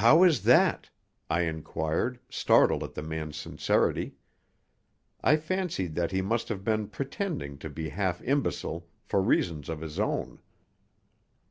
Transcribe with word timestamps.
"How 0.00 0.22
is 0.22 0.44
that?" 0.44 0.88
I 1.28 1.42
inquired, 1.42 2.20
startled 2.30 2.82
at 2.82 2.94
the 2.94 3.02
man's 3.02 3.36
sincerity. 3.36 4.14
I 5.20 5.36
fancied 5.36 5.94
that 5.94 6.10
he 6.10 6.22
must 6.22 6.48
have 6.48 6.64
been 6.64 6.88
pretending 6.88 7.58
to 7.58 7.68
be 7.68 7.90
half 7.90 8.22
imbecile 8.22 8.88
for 9.04 9.20
reasons 9.20 9.68
of 9.68 9.82
his 9.82 10.00
own. 10.00 10.40